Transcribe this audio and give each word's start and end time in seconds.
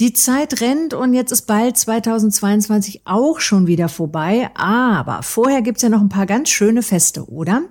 Die 0.00 0.12
Zeit 0.12 0.60
rennt 0.60 0.94
und 0.94 1.12
jetzt 1.12 1.32
ist 1.32 1.48
bald 1.48 1.76
2022 1.76 3.02
auch 3.04 3.40
schon 3.40 3.66
wieder 3.66 3.88
vorbei. 3.88 4.48
Aber 4.54 5.24
vorher 5.24 5.60
gibt's 5.60 5.82
ja 5.82 5.88
noch 5.88 6.00
ein 6.00 6.08
paar 6.08 6.26
ganz 6.26 6.50
schöne 6.50 6.82
Feste, 6.82 7.28
oder? 7.28 7.62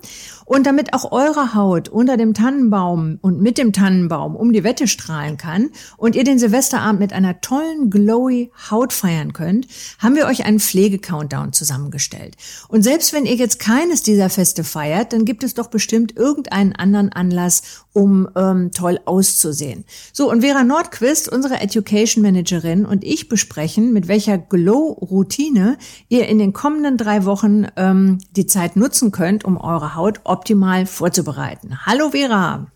Und 0.47 0.65
damit 0.65 0.93
auch 0.93 1.11
eure 1.11 1.53
Haut 1.55 1.89
unter 1.89 2.15
dem 2.15 2.33
Tannenbaum 2.33 3.19
und 3.21 3.41
mit 3.41 3.57
dem 3.57 3.73
Tannenbaum 3.73 4.33
um 4.33 4.53
die 4.53 4.63
Wette 4.63 4.87
strahlen 4.87 5.35
kann 5.35 5.71
und 5.97 6.15
ihr 6.15 6.23
den 6.23 6.39
Silvesterabend 6.39 7.01
mit 7.01 7.11
einer 7.11 7.41
tollen, 7.41 7.89
glowy 7.89 8.49
Haut 8.71 8.93
feiern 8.93 9.33
könnt, 9.33 9.67
haben 9.99 10.15
wir 10.15 10.25
euch 10.25 10.45
einen 10.45 10.61
Pflege-Countdown 10.61 11.51
zusammengestellt. 11.51 12.37
Und 12.70 12.83
selbst 12.83 13.11
wenn 13.11 13.25
ihr 13.25 13.35
jetzt 13.35 13.59
keines 13.59 14.03
dieser 14.03 14.29
Feste 14.29 14.63
feiert, 14.63 15.11
dann 15.11 15.25
gibt 15.25 15.43
es 15.43 15.53
doch 15.53 15.67
bestimmt 15.67 16.15
irgendeinen 16.15 16.73
anderen 16.73 17.11
Anlass, 17.11 17.84
um 17.91 18.29
ähm, 18.37 18.71
toll 18.71 18.99
auszusehen. 19.03 19.84
So, 20.13 20.31
und 20.31 20.41
Vera 20.41 20.63
Nordquist, 20.63 21.29
unsere 21.29 21.59
Education 21.59 22.21
Managerin 22.21 22.85
und 22.85 23.04
ich 23.04 23.27
besprechen, 23.27 23.91
mit 23.91 24.07
welcher 24.07 24.37
Glow-Routine 24.37 25.77
ihr 26.07 26.27
in 26.27 26.37
den 26.37 26.54
kommenden 26.54 26.95
drei 26.95 27.26
Wochen 27.26 27.65
ähm, 27.76 28.20
die 28.32 28.45
Zeit 28.45 28.77
nutzen 28.77 29.11
könnt, 29.11 29.43
um 29.43 29.57
eure 29.57 29.95
Haut 29.95 30.21
optimal 30.38 30.85
vorzubereiten. 30.85 31.85
Hallo 31.88 32.12
Vera. 32.12 32.68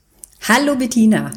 Hallo 0.47 0.75
Bettina. 0.75 1.31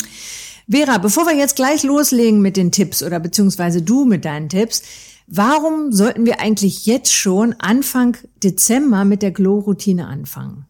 Vera, 0.66 0.96
bevor 0.96 1.26
wir 1.26 1.36
jetzt 1.36 1.56
gleich 1.56 1.82
loslegen 1.82 2.40
mit 2.40 2.56
den 2.56 2.72
Tipps 2.72 3.02
oder 3.02 3.20
beziehungsweise 3.20 3.82
du 3.82 4.06
mit 4.06 4.24
deinen 4.24 4.48
Tipps, 4.48 4.82
warum 5.26 5.92
sollten 5.92 6.24
wir 6.24 6.40
eigentlich 6.40 6.86
jetzt 6.86 7.12
schon 7.12 7.54
Anfang 7.58 8.16
Dezember 8.42 9.04
mit 9.04 9.20
der 9.20 9.32
Glow-Routine 9.32 10.06
anfangen? 10.06 10.64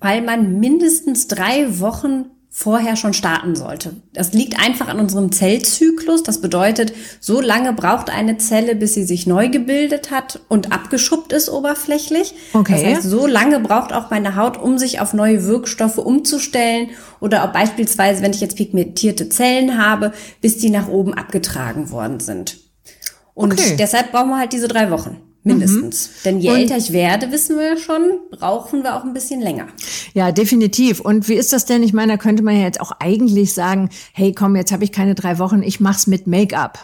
Weil 0.00 0.22
man 0.22 0.58
mindestens 0.58 1.28
drei 1.28 1.78
Wochen 1.78 2.26
vorher 2.56 2.94
schon 2.94 3.14
starten 3.14 3.56
sollte. 3.56 3.96
Das 4.12 4.32
liegt 4.32 4.60
einfach 4.60 4.86
an 4.86 5.00
unserem 5.00 5.32
Zellzyklus. 5.32 6.22
Das 6.22 6.40
bedeutet, 6.40 6.92
so 7.18 7.40
lange 7.40 7.72
braucht 7.72 8.10
eine 8.10 8.38
Zelle, 8.38 8.76
bis 8.76 8.94
sie 8.94 9.02
sich 9.02 9.26
neu 9.26 9.48
gebildet 9.48 10.12
hat 10.12 10.38
und 10.48 10.70
abgeschuppt 10.70 11.32
ist 11.32 11.48
oberflächlich. 11.48 12.32
Okay. 12.52 12.72
Das 12.72 12.84
heißt, 12.84 13.10
so 13.10 13.26
lange 13.26 13.58
braucht 13.58 13.92
auch 13.92 14.10
meine 14.10 14.36
Haut, 14.36 14.56
um 14.56 14.78
sich 14.78 15.00
auf 15.00 15.14
neue 15.14 15.44
Wirkstoffe 15.46 15.98
umzustellen 15.98 16.90
oder 17.18 17.42
auch 17.42 17.52
beispielsweise, 17.52 18.22
wenn 18.22 18.30
ich 18.30 18.40
jetzt 18.40 18.56
pigmentierte 18.56 19.28
Zellen 19.28 19.76
habe, 19.76 20.12
bis 20.40 20.56
die 20.56 20.70
nach 20.70 20.86
oben 20.86 21.12
abgetragen 21.12 21.90
worden 21.90 22.20
sind. 22.20 22.58
Und 23.34 23.54
okay. 23.54 23.74
deshalb 23.76 24.12
brauchen 24.12 24.28
wir 24.28 24.38
halt 24.38 24.52
diese 24.52 24.68
drei 24.68 24.92
Wochen. 24.92 25.16
Mindestens. 25.46 26.08
Mhm. 26.08 26.12
Denn 26.24 26.40
je 26.40 26.50
und 26.50 26.56
älter 26.56 26.76
ich 26.78 26.92
werde, 26.92 27.30
wissen 27.30 27.58
wir 27.58 27.66
ja 27.66 27.76
schon, 27.76 28.18
brauchen 28.30 28.82
wir 28.82 28.96
auch 28.96 29.04
ein 29.04 29.12
bisschen 29.12 29.42
länger. 29.42 29.66
Ja, 30.14 30.30
definitiv. 30.30 31.00
Und 31.00 31.28
wie 31.28 31.34
ist 31.34 31.52
das 31.52 31.66
denn? 31.66 31.82
Ich 31.82 31.92
meine, 31.92 32.12
da 32.12 32.16
könnte 32.16 32.44
man 32.44 32.56
ja 32.56 32.62
jetzt 32.62 32.80
auch 32.80 32.92
eigentlich 33.00 33.52
sagen, 33.52 33.90
hey, 34.12 34.32
komm, 34.32 34.54
jetzt 34.54 34.70
habe 34.70 34.84
ich 34.84 34.92
keine 34.92 35.16
drei 35.16 35.40
Wochen, 35.40 35.62
ich 35.62 35.80
mach's 35.80 36.06
mit 36.06 36.28
Make-up. 36.28 36.78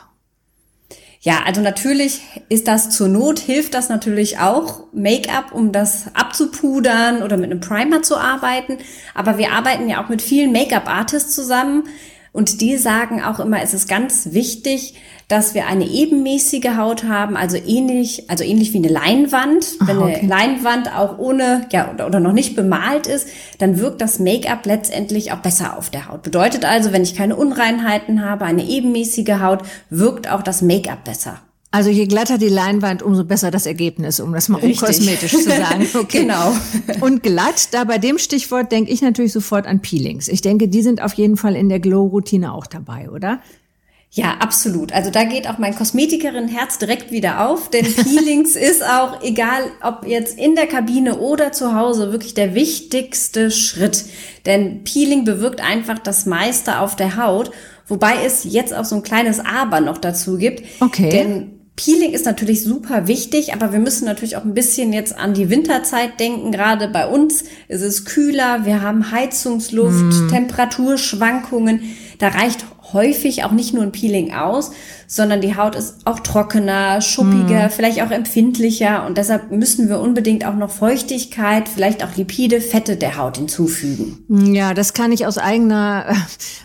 Ja, 1.20 1.42
also 1.46 1.60
natürlich 1.60 2.22
ist 2.48 2.66
das 2.66 2.90
zur 2.90 3.06
Not, 3.06 3.38
hilft 3.38 3.74
das 3.74 3.88
natürlich 3.88 4.38
auch, 4.38 4.84
Make-up, 4.92 5.52
um 5.52 5.70
das 5.70 6.06
abzupudern 6.14 7.22
oder 7.22 7.36
mit 7.36 7.50
einem 7.50 7.60
Primer 7.60 8.02
zu 8.02 8.16
arbeiten. 8.16 8.78
Aber 9.14 9.38
wir 9.38 9.52
arbeiten 9.52 9.88
ja 9.88 10.02
auch 10.02 10.08
mit 10.08 10.22
vielen 10.22 10.50
Make-up-Artists 10.50 11.32
zusammen. 11.32 11.84
Und 12.32 12.60
die 12.60 12.76
sagen 12.76 13.22
auch 13.22 13.40
immer, 13.40 13.60
es 13.60 13.74
ist 13.74 13.88
ganz 13.88 14.28
wichtig, 14.32 14.94
dass 15.26 15.54
wir 15.54 15.66
eine 15.66 15.86
ebenmäßige 15.86 16.76
Haut 16.76 17.04
haben, 17.04 17.36
also 17.36 17.56
ähnlich, 17.56 18.30
also 18.30 18.44
ähnlich 18.44 18.72
wie 18.72 18.78
eine 18.78 18.88
Leinwand. 18.88 19.78
Wenn 19.80 19.98
okay. 19.98 20.16
eine 20.16 20.28
Leinwand 20.28 20.96
auch 20.96 21.18
ohne, 21.18 21.66
ja, 21.72 21.90
oder, 21.92 22.06
oder 22.06 22.20
noch 22.20 22.32
nicht 22.32 22.54
bemalt 22.54 23.06
ist, 23.06 23.28
dann 23.58 23.78
wirkt 23.78 24.00
das 24.00 24.18
Make-up 24.20 24.64
letztendlich 24.66 25.32
auch 25.32 25.38
besser 25.38 25.76
auf 25.76 25.90
der 25.90 26.08
Haut. 26.08 26.22
Bedeutet 26.22 26.64
also, 26.64 26.92
wenn 26.92 27.02
ich 27.02 27.16
keine 27.16 27.36
Unreinheiten 27.36 28.24
habe, 28.24 28.44
eine 28.44 28.64
ebenmäßige 28.64 29.40
Haut, 29.40 29.62
wirkt 29.88 30.30
auch 30.30 30.42
das 30.42 30.62
Make-up 30.62 31.04
besser. 31.04 31.40
Also 31.72 31.88
je 31.88 32.06
glatter 32.06 32.36
die 32.36 32.48
Leinwand, 32.48 33.00
umso 33.00 33.24
besser 33.24 33.52
das 33.52 33.64
Ergebnis, 33.64 34.18
um 34.18 34.32
das 34.32 34.48
mal 34.48 34.60
Richtig. 34.60 34.80
unkosmetisch 34.80 35.32
zu 35.32 35.42
sagen. 35.44 35.86
Okay. 35.94 36.20
genau. 36.22 36.52
Und 37.00 37.22
glatt, 37.22 37.68
da 37.72 37.84
bei 37.84 37.98
dem 37.98 38.18
Stichwort 38.18 38.72
denke 38.72 38.90
ich 38.90 39.02
natürlich 39.02 39.32
sofort 39.32 39.66
an 39.66 39.80
Peelings. 39.80 40.28
Ich 40.28 40.40
denke, 40.40 40.68
die 40.68 40.82
sind 40.82 41.02
auf 41.02 41.12
jeden 41.14 41.36
Fall 41.36 41.54
in 41.54 41.68
der 41.68 41.78
Glow-Routine 41.78 42.52
auch 42.52 42.66
dabei, 42.66 43.10
oder? 43.10 43.40
Ja, 44.12 44.38
absolut. 44.40 44.92
Also 44.92 45.10
da 45.10 45.22
geht 45.22 45.48
auch 45.48 45.58
mein 45.58 45.76
Kosmetikerin-Herz 45.76 46.78
direkt 46.78 47.12
wieder 47.12 47.46
auf, 47.46 47.70
denn 47.70 47.84
Peelings 47.94 48.56
ist 48.56 48.82
auch, 48.84 49.22
egal 49.22 49.62
ob 49.82 50.04
jetzt 50.06 50.36
in 50.38 50.56
der 50.56 50.66
Kabine 50.66 51.18
oder 51.18 51.52
zu 51.52 51.74
Hause, 51.74 52.10
wirklich 52.10 52.34
der 52.34 52.54
wichtigste 52.54 53.52
Schritt. 53.52 54.06
Denn 54.46 54.82
Peeling 54.82 55.24
bewirkt 55.24 55.60
einfach 55.60 56.00
das 56.00 56.26
meiste 56.26 56.80
auf 56.80 56.96
der 56.96 57.16
Haut, 57.16 57.52
wobei 57.86 58.24
es 58.24 58.42
jetzt 58.42 58.74
auch 58.74 58.84
so 58.84 58.96
ein 58.96 59.02
kleines 59.02 59.38
Aber 59.38 59.80
noch 59.80 59.98
dazu 59.98 60.38
gibt. 60.38 60.64
Okay. 60.80 61.10
Denn 61.10 61.59
Peeling 61.82 62.12
ist 62.12 62.26
natürlich 62.26 62.62
super 62.62 63.06
wichtig, 63.06 63.54
aber 63.54 63.72
wir 63.72 63.78
müssen 63.78 64.04
natürlich 64.04 64.36
auch 64.36 64.44
ein 64.44 64.52
bisschen 64.52 64.92
jetzt 64.92 65.16
an 65.16 65.32
die 65.32 65.48
Winterzeit 65.48 66.20
denken. 66.20 66.52
Gerade 66.52 66.88
bei 66.88 67.06
uns 67.06 67.44
ist 67.68 67.80
es 67.80 68.04
kühler, 68.04 68.66
wir 68.66 68.82
haben 68.82 69.12
Heizungsluft, 69.12 70.04
mm. 70.04 70.28
Temperaturschwankungen. 70.28 71.96
Da 72.18 72.28
reicht 72.28 72.66
häufig 72.92 73.44
auch 73.44 73.52
nicht 73.52 73.72
nur 73.72 73.82
ein 73.82 73.92
Peeling 73.92 74.34
aus, 74.34 74.72
sondern 75.10 75.40
die 75.40 75.56
Haut 75.56 75.74
ist 75.74 75.96
auch 76.04 76.20
trockener, 76.20 77.00
schuppiger, 77.00 77.66
mm. 77.66 77.70
vielleicht 77.70 78.00
auch 78.00 78.12
empfindlicher 78.12 79.04
und 79.04 79.18
deshalb 79.18 79.50
müssen 79.50 79.88
wir 79.88 79.98
unbedingt 79.98 80.46
auch 80.46 80.54
noch 80.54 80.70
Feuchtigkeit, 80.70 81.68
vielleicht 81.68 82.04
auch 82.04 82.14
Lipide, 82.14 82.60
Fette 82.60 82.96
der 82.96 83.16
Haut 83.16 83.36
hinzufügen. 83.36 84.24
Ja, 84.28 84.72
das 84.72 84.94
kann 84.94 85.10
ich 85.10 85.26
aus 85.26 85.36
eigener 85.36 86.14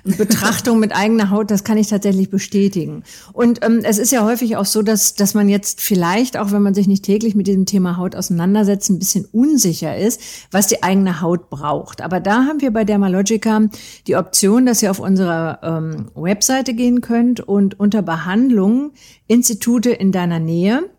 äh, 0.05 0.11
Betrachtung 0.15 0.79
mit 0.79 0.95
eigener 0.95 1.31
Haut, 1.31 1.49
das 1.49 1.63
kann 1.63 1.79
ich 1.79 1.87
tatsächlich 1.87 2.29
bestätigen. 2.29 3.03
Und 3.33 3.65
ähm, 3.65 3.79
es 3.81 3.97
ist 3.97 4.11
ja 4.11 4.23
häufig 4.23 4.57
auch 4.57 4.65
so, 4.65 4.83
dass, 4.83 5.15
dass 5.15 5.33
man 5.33 5.49
jetzt 5.49 5.81
vielleicht, 5.81 6.37
auch 6.37 6.51
wenn 6.51 6.61
man 6.61 6.75
sich 6.75 6.85
nicht 6.85 7.03
täglich 7.03 7.33
mit 7.33 7.47
diesem 7.47 7.65
Thema 7.65 7.97
Haut 7.97 8.15
auseinandersetzt, 8.15 8.91
ein 8.91 8.99
bisschen 8.99 9.25
unsicher 9.31 9.97
ist, 9.97 10.21
was 10.51 10.67
die 10.67 10.83
eigene 10.83 11.19
Haut 11.19 11.49
braucht. 11.49 12.03
Aber 12.03 12.19
da 12.19 12.45
haben 12.45 12.61
wir 12.61 12.71
bei 12.71 12.83
Dermalogica 12.83 13.61
die 14.05 14.15
Option, 14.15 14.67
dass 14.67 14.83
ihr 14.83 14.91
auf 14.91 14.99
unsere 14.99 15.57
ähm, 15.63 16.11
Webseite 16.13 16.75
gehen 16.75 17.01
könnt 17.01 17.39
und 17.39 17.79
unter 17.79 18.03
Behandlung 18.03 18.34
Behandlung 18.35 18.91
Institute 19.27 19.89
in 19.89 20.11
deiner 20.11 20.39
Nähe 20.39 20.89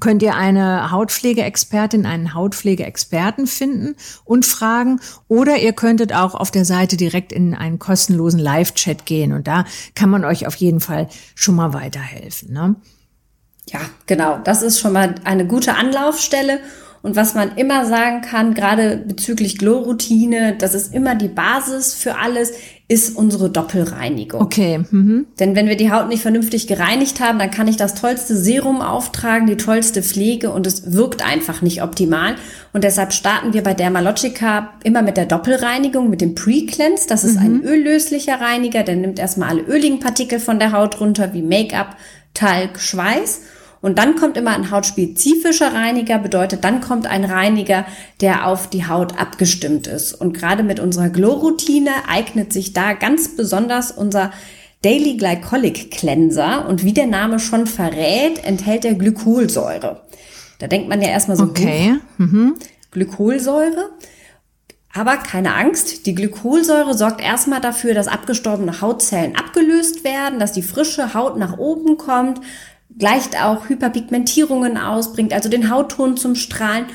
könnt 0.00 0.22
ihr 0.22 0.34
eine 0.34 0.90
Hautpflegeexpertin, 0.90 2.04
einen 2.04 2.34
Hautpflegeexperten 2.34 3.46
finden 3.46 3.96
und 4.26 4.44
fragen. 4.44 5.00
Oder 5.28 5.56
ihr 5.56 5.72
könntet 5.72 6.12
auch 6.12 6.34
auf 6.34 6.50
der 6.50 6.66
Seite 6.66 6.98
direkt 6.98 7.32
in 7.32 7.54
einen 7.54 7.78
kostenlosen 7.78 8.38
Live-Chat 8.38 9.06
gehen. 9.06 9.32
Und 9.32 9.48
da 9.48 9.64
kann 9.94 10.10
man 10.10 10.26
euch 10.26 10.46
auf 10.46 10.56
jeden 10.56 10.80
Fall 10.80 11.08
schon 11.34 11.54
mal 11.54 11.72
weiterhelfen. 11.72 12.52
Ne? 12.52 12.76
Ja, 13.70 13.80
genau. 14.04 14.38
Das 14.44 14.60
ist 14.60 14.78
schon 14.78 14.92
mal 14.92 15.14
eine 15.24 15.46
gute 15.46 15.74
Anlaufstelle. 15.74 16.60
Und 17.00 17.16
was 17.16 17.34
man 17.34 17.56
immer 17.56 17.86
sagen 17.86 18.20
kann, 18.20 18.52
gerade 18.52 18.98
bezüglich 18.98 19.56
Glow-Routine, 19.56 20.56
das 20.58 20.74
ist 20.74 20.92
immer 20.92 21.14
die 21.14 21.28
Basis 21.28 21.94
für 21.94 22.18
alles, 22.18 22.52
ist 22.90 23.14
unsere 23.14 23.50
Doppelreinigung. 23.50 24.40
Okay. 24.40 24.80
Mhm. 24.90 25.26
Denn 25.38 25.54
wenn 25.54 25.68
wir 25.68 25.76
die 25.76 25.92
Haut 25.92 26.08
nicht 26.08 26.22
vernünftig 26.22 26.66
gereinigt 26.66 27.20
haben, 27.20 27.38
dann 27.38 27.50
kann 27.50 27.68
ich 27.68 27.76
das 27.76 27.94
tollste 27.94 28.34
Serum 28.34 28.80
auftragen, 28.80 29.46
die 29.46 29.58
tollste 29.58 30.02
Pflege 30.02 30.50
und 30.50 30.66
es 30.66 30.94
wirkt 30.94 31.24
einfach 31.24 31.60
nicht 31.60 31.82
optimal. 31.82 32.36
Und 32.72 32.84
deshalb 32.84 33.12
starten 33.12 33.52
wir 33.52 33.62
bei 33.62 33.74
Dermalogica 33.74 34.70
immer 34.84 35.02
mit 35.02 35.18
der 35.18 35.26
Doppelreinigung, 35.26 36.08
mit 36.08 36.22
dem 36.22 36.34
Pre-Cleanse. 36.34 37.06
Das 37.06 37.24
ist 37.24 37.38
mhm. 37.38 37.44
ein 37.44 37.62
öllöslicher 37.62 38.40
Reiniger, 38.40 38.82
der 38.82 38.96
nimmt 38.96 39.18
erstmal 39.18 39.50
alle 39.50 39.62
öligen 39.62 40.00
Partikel 40.00 40.40
von 40.40 40.58
der 40.58 40.72
Haut 40.72 40.98
runter, 40.98 41.34
wie 41.34 41.42
Make-up, 41.42 41.94
Talg, 42.32 42.80
Schweiß. 42.80 43.42
Und 43.80 43.98
dann 43.98 44.16
kommt 44.16 44.36
immer 44.36 44.54
ein 44.54 44.70
hautspezifischer 44.70 45.72
Reiniger, 45.72 46.18
bedeutet, 46.18 46.64
dann 46.64 46.80
kommt 46.80 47.06
ein 47.06 47.24
Reiniger, 47.24 47.84
der 48.20 48.46
auf 48.46 48.68
die 48.68 48.86
Haut 48.86 49.18
abgestimmt 49.18 49.86
ist. 49.86 50.12
Und 50.14 50.32
gerade 50.32 50.62
mit 50.62 50.80
unserer 50.80 51.10
Glow-Routine 51.10 51.90
eignet 52.08 52.52
sich 52.52 52.72
da 52.72 52.94
ganz 52.94 53.36
besonders 53.36 53.92
unser 53.92 54.32
Daily 54.82 55.16
Glycolic 55.16 55.90
Cleanser. 55.90 56.68
Und 56.68 56.84
wie 56.84 56.92
der 56.92 57.06
Name 57.06 57.38
schon 57.38 57.66
verrät, 57.66 58.44
enthält 58.44 58.84
er 58.84 58.94
Glykolsäure. 58.94 60.02
Da 60.58 60.66
denkt 60.66 60.88
man 60.88 61.00
ja 61.00 61.08
erstmal 61.08 61.36
so, 61.36 61.44
okay. 61.44 61.96
Mhm. 62.16 62.56
Glykolsäure. 62.90 63.90
Aber 64.94 65.18
keine 65.18 65.54
Angst, 65.54 66.06
die 66.06 66.14
Glykolsäure 66.14 66.94
sorgt 66.94 67.20
erstmal 67.20 67.60
dafür, 67.60 67.94
dass 67.94 68.08
abgestorbene 68.08 68.80
Hautzellen 68.80 69.36
abgelöst 69.36 70.02
werden, 70.02 70.40
dass 70.40 70.52
die 70.52 70.62
frische 70.62 71.14
Haut 71.14 71.36
nach 71.36 71.58
oben 71.58 71.98
kommt, 71.98 72.40
gleicht 72.98 73.40
auch 73.40 73.68
Hyperpigmentierungen 73.68 74.76
aus, 74.76 75.12
bringt 75.12 75.32
also 75.32 75.48
den 75.48 75.70
Hautton 75.70 76.16
zum 76.16 76.34
Strahlen 76.34 76.86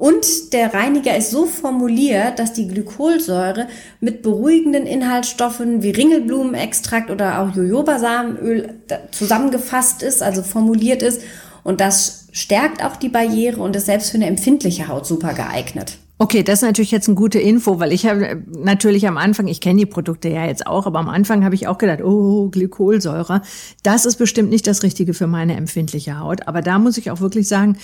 und 0.00 0.54
der 0.54 0.72
Reiniger 0.72 1.14
ist 1.14 1.30
so 1.30 1.44
formuliert, 1.44 2.38
dass 2.38 2.54
die 2.54 2.66
Glykolsäure 2.66 3.68
mit 4.00 4.22
beruhigenden 4.22 4.86
Inhaltsstoffen 4.86 5.82
wie 5.82 5.90
Ringelblumenextrakt 5.90 7.10
oder 7.10 7.38
auch 7.38 7.54
Jojobasamenöl 7.54 8.76
zusammengefasst 9.10 10.02
ist, 10.02 10.22
also 10.22 10.42
formuliert 10.42 11.02
ist. 11.02 11.20
Und 11.64 11.82
das 11.82 12.28
stärkt 12.32 12.82
auch 12.82 12.96
die 12.96 13.10
Barriere 13.10 13.60
und 13.60 13.76
ist 13.76 13.84
selbst 13.84 14.10
für 14.10 14.16
eine 14.16 14.24
empfindliche 14.24 14.88
Haut 14.88 15.06
super 15.06 15.34
geeignet. 15.34 15.98
Okay, 16.22 16.42
das 16.42 16.58
ist 16.58 16.66
natürlich 16.66 16.90
jetzt 16.90 17.08
eine 17.08 17.14
gute 17.14 17.38
Info, 17.38 17.80
weil 17.80 17.94
ich 17.94 18.04
habe 18.04 18.26
äh, 18.28 18.36
natürlich 18.46 19.08
am 19.08 19.16
Anfang, 19.16 19.46
ich 19.46 19.62
kenne 19.62 19.78
die 19.78 19.86
Produkte 19.86 20.28
ja 20.28 20.44
jetzt 20.44 20.66
auch, 20.66 20.84
aber 20.84 20.98
am 20.98 21.08
Anfang 21.08 21.44
habe 21.46 21.54
ich 21.54 21.66
auch 21.66 21.78
gedacht, 21.78 22.02
oh, 22.02 22.50
Glykolsäure, 22.50 23.40
das 23.82 24.04
ist 24.04 24.16
bestimmt 24.16 24.50
nicht 24.50 24.66
das 24.66 24.82
Richtige 24.82 25.14
für 25.14 25.26
meine 25.26 25.56
empfindliche 25.56 26.18
Haut. 26.18 26.46
Aber 26.46 26.60
da 26.60 26.78
muss 26.78 26.98
ich 26.98 27.10
auch 27.10 27.20
wirklich 27.20 27.48
sagen, 27.48 27.78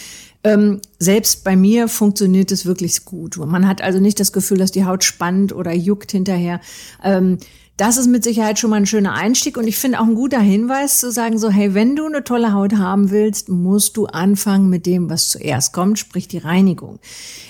ähm, 0.45 0.83
selbst 0.99 1.45
bei 1.45 1.57
mir 1.57 1.89
funktioniert 1.89 2.53
es 2.53 2.67
wirklich 2.67 3.07
gut. 3.07 3.39
Man 3.39 3.67
hat 3.67 3.81
also 3.81 4.01
nicht 4.01 4.21
das 4.21 4.35
Gefühl, 4.35 4.59
dass 4.59 4.71
die 4.71 4.85
Haut 4.85 5.03
spannt 5.03 5.55
oder 5.55 5.73
juckt 5.73 6.13
hinterher. 6.13 6.61
Ähm, 7.03 7.39
das 7.77 7.99
ist 7.99 8.07
mit 8.07 8.25
Sicherheit 8.25 8.59
schon 8.59 8.71
mal 8.71 8.77
ein 8.77 8.87
schöner 8.87 9.13
Einstieg 9.13 9.59
und 9.59 9.67
ich 9.67 9.77
finde 9.77 10.01
auch 10.01 10.07
ein 10.07 10.15
guter 10.15 10.41
Hinweis 10.41 10.99
zu 10.99 11.13
sagen 11.13 11.39
so, 11.39 11.51
hey, 11.51 11.75
wenn 11.75 11.95
du 11.95 12.07
eine 12.07 12.25
tolle 12.25 12.53
Haut 12.55 12.77
haben 12.77 13.11
willst, 13.11 13.51
musst 13.51 13.97
du 13.97 14.07
anfangen 14.07 14.71
mit 14.71 14.87
dem, 14.87 15.11
was 15.11 15.29
zuerst 15.29 15.73
kommt, 15.73 15.99
sprich 15.99 16.27
die 16.27 16.39
Reinigung. 16.39 16.99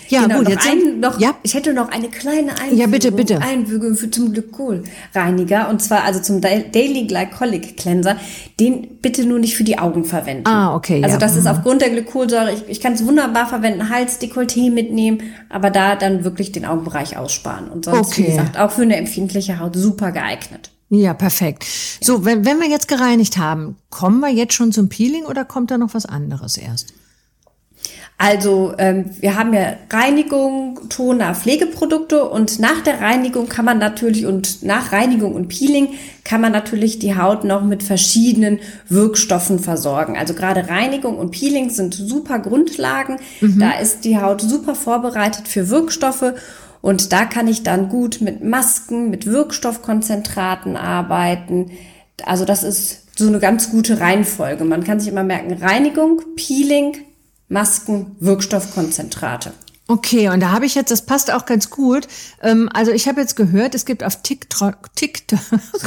Ja, 0.08 0.23
genau, 0.23 0.38
gut, 0.38 0.49
jetzt 0.49 0.69
ein, 0.69 1.00
noch, 1.00 1.20
ja. 1.20 1.34
ich 1.43 1.55
hätte 1.55 1.73
noch 1.73 1.88
eine 1.88 2.08
kleine 2.08 2.50
Einfügung, 2.50 2.78
ja, 2.78 2.87
bitte, 2.87 3.12
bitte. 3.12 3.43
Einfügung 3.43 3.94
für 3.94 4.11
zum 4.11 4.32
Glykolreiniger 4.32 5.69
und 5.69 5.82
zwar 5.82 6.05
also 6.05 6.20
zum 6.20 6.40
Daily 6.40 7.06
Glycolic 7.06 7.76
Cleanser, 7.76 8.17
den 8.61 8.99
bitte 9.02 9.25
nur 9.26 9.38
nicht 9.38 9.56
für 9.56 9.64
die 9.64 9.78
Augen 9.78 10.05
verwenden. 10.05 10.46
Ah, 10.46 10.75
okay. 10.75 11.02
Also 11.02 11.14
ja. 11.14 11.19
das 11.19 11.32
mhm. 11.32 11.38
ist 11.40 11.46
aufgrund 11.46 11.82
der 11.82 11.90
Glykolsäure, 11.90 12.52
ich, 12.52 12.69
ich 12.69 12.81
kann 12.81 12.93
es 12.93 13.05
wunderbar 13.05 13.49
verwenden, 13.49 13.88
Hals, 13.88 14.20
Dekolleté 14.20 14.70
mitnehmen, 14.70 15.23
aber 15.49 15.70
da 15.70 15.96
dann 15.96 16.25
wirklich 16.25 16.52
den 16.52 16.64
Augenbereich 16.64 17.17
aussparen 17.17 17.69
und 17.69 17.84
sonst 17.84 18.12
okay. 18.12 18.23
wie 18.23 18.26
gesagt 18.26 18.58
auch 18.58 18.70
für 18.70 18.82
eine 18.82 18.96
empfindliche 18.96 19.58
Haut 19.58 19.76
super 19.76 20.12
geeignet. 20.16 20.70
Ja, 20.88 21.14
perfekt. 21.14 21.66
So, 22.00 22.24
wenn, 22.24 22.44
wenn 22.44 22.58
wir 22.58 22.68
jetzt 22.68 22.88
gereinigt 22.88 23.36
haben, 23.36 23.76
kommen 23.90 24.20
wir 24.20 24.30
jetzt 24.30 24.54
schon 24.54 24.72
zum 24.72 24.88
Peeling 24.88 25.24
oder 25.24 25.44
kommt 25.44 25.70
da 25.70 25.78
noch 25.78 25.94
was 25.94 26.06
anderes 26.06 26.56
erst? 26.56 26.94
Also 28.18 28.72
ähm, 28.78 29.10
wir 29.20 29.36
haben 29.36 29.52
ja 29.52 29.74
Reinigung, 29.90 30.88
Toner, 30.88 31.34
Pflegeprodukte 31.34 32.24
und 32.24 32.58
nach 32.60 32.80
der 32.80 33.02
Reinigung 33.02 33.46
kann 33.46 33.66
man 33.66 33.78
natürlich 33.78 34.24
und 34.24 34.62
nach 34.62 34.90
Reinigung 34.90 35.34
und 35.34 35.48
Peeling 35.48 35.88
kann 36.24 36.40
man 36.40 36.50
natürlich 36.50 36.98
die 36.98 37.14
Haut 37.14 37.44
noch 37.44 37.62
mit 37.62 37.82
verschiedenen 37.82 38.60
Wirkstoffen 38.88 39.58
versorgen. 39.58 40.16
Also 40.16 40.32
gerade 40.32 40.66
Reinigung 40.66 41.18
und 41.18 41.30
Peeling 41.30 41.68
sind 41.68 41.92
super 41.92 42.38
Grundlagen. 42.38 43.18
Mhm. 43.42 43.58
Da 43.58 43.72
ist 43.78 44.06
die 44.06 44.18
Haut 44.18 44.40
super 44.40 44.74
vorbereitet 44.74 45.46
für 45.46 45.68
Wirkstoffe 45.68 46.32
und 46.87 47.12
da 47.12 47.25
kann 47.25 47.49
ich 47.49 47.65
dann 47.65 47.88
gut 47.88 48.21
mit 48.21 48.44
Masken, 48.44 49.11
mit 49.11 49.27
Wirkstoffkonzentraten 49.27 50.77
arbeiten. 50.77 51.73
Also 52.25 52.44
das 52.44 52.62
ist 52.62 53.09
so 53.19 53.27
eine 53.27 53.41
ganz 53.41 53.73
gute 53.73 53.99
Reihenfolge. 53.99 54.65
Man 54.65 54.85
kann 54.85 55.00
sich 55.00 55.09
immer 55.09 55.25
merken, 55.25 55.55
Reinigung, 55.55 56.23
Peeling, 56.37 56.99
Masken, 57.49 58.15
Wirkstoffkonzentrate. 58.21 59.50
Okay, 59.88 60.29
und 60.31 60.41
da 60.41 60.50
habe 60.50 60.67
ich 60.67 60.75
jetzt, 60.75 60.91
das 60.91 61.06
passt 61.06 61.33
auch 61.33 61.47
ganz 61.47 61.71
gut. 61.71 62.09
Ähm, 62.43 62.69
also 62.73 62.91
ich 62.91 63.06
habe 63.06 63.21
jetzt 63.21 63.37
gehört, 63.37 63.73
es 63.77 63.85
gibt 63.85 64.03
auf 64.03 64.21
TikTok, 64.21 64.93
TikTok, 64.97 65.38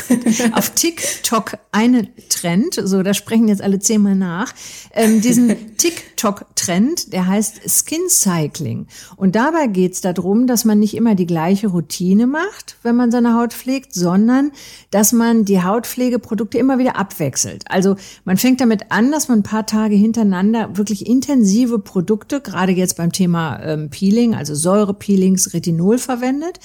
auf 0.54 0.70
TikTok 0.70 1.58
einen 1.74 2.08
Trend, 2.30 2.80
so 2.82 3.04
da 3.04 3.14
sprechen 3.14 3.50
jetzt 3.50 3.62
alle 3.62 3.80
zehnmal 3.80 4.16
nach, 4.16 4.54
ähm, 4.94 5.20
diesen 5.20 5.76
TikTok-Trend, 5.78 7.12
der 7.12 7.28
heißt 7.28 7.60
Skin 7.70 8.08
Cycling. 8.08 8.88
Und 9.18 9.36
dabei 9.36 9.68
geht 9.68 9.94
es 9.94 10.02
darum, 10.02 10.48
dass 10.48 10.64
man 10.64 10.80
nicht 10.80 10.96
immer 10.96 11.16
die 11.16 11.28
gleiche 11.28 11.68
Routine 11.68 12.26
macht, 12.26 12.78
wenn 12.84 12.96
man 12.96 13.12
seine 13.12 13.34
Haut 13.34 13.54
pflegt, 13.54 13.94
sondern 13.94 14.52
dass 14.92 15.12
man 15.12 15.44
die 15.44 15.62
Hautpflegeprodukte 15.62 16.58
immer 16.58 16.80
wieder 16.80 16.96
abwechselt. 16.96 17.66
Also 17.70 17.98
man 18.24 18.38
fängt 18.38 18.62
damit 18.62 18.94
an, 18.94 19.12
dass 19.12 19.28
man 19.28 19.40
ein 19.40 19.44
paar 19.44 19.66
Tage 19.66 19.96
hintereinander 19.96 20.78
wirklich 20.78 21.06
intensive 21.06 21.80
Produkte, 21.80 22.40
gerade 22.40 22.72
jetzt 22.72 22.96
beim 22.96 23.12
Thema 23.12 23.60
ähm, 23.62 23.89
Peeling, 23.90 24.36
also 24.36 24.56
Säurepeelings, 24.56 25.54
Retinol 25.54 25.98
verwendet. 25.98 26.60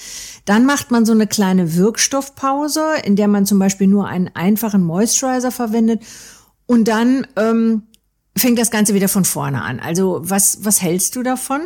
Dann 0.45 0.65
macht 0.65 0.91
man 0.91 1.05
so 1.05 1.13
eine 1.13 1.27
kleine 1.27 1.75
Wirkstoffpause, 1.75 2.83
in 3.03 3.15
der 3.15 3.27
man 3.27 3.45
zum 3.45 3.59
Beispiel 3.59 3.87
nur 3.87 4.07
einen 4.07 4.29
einfachen 4.33 4.83
Moisturizer 4.83 5.51
verwendet. 5.51 6.01
Und 6.65 6.87
dann 6.87 7.27
ähm, 7.35 7.83
fängt 8.37 8.59
das 8.59 8.71
Ganze 8.71 8.93
wieder 8.93 9.07
von 9.09 9.25
vorne 9.25 9.61
an. 9.61 9.79
Also 9.79 10.21
was, 10.23 10.59
was 10.63 10.81
hältst 10.81 11.15
du 11.15 11.23
davon? 11.23 11.61